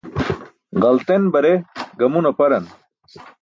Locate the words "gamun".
1.99-2.29